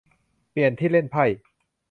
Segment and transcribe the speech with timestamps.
[0.51, 1.25] เปลี่ยนที่เล่นไพ่